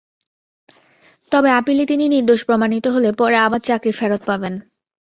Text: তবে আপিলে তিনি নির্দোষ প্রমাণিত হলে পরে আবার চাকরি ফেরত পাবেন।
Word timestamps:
তবে 1.31 1.49
আপিলে 1.51 1.83
তিনি 1.85 2.05
নির্দোষ 2.07 2.41
প্রমাণিত 2.45 2.85
হলে 2.87 3.09
পরে 3.19 3.37
আবার 3.37 3.61
চাকরি 3.61 3.91
ফেরত 3.91 4.21
পাবেন। 4.25 4.53